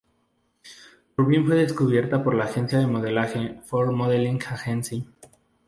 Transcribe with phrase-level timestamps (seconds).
[1.15, 5.07] Rubin fue descubierta por la agencia de modelaje "Ford Modeling Agency".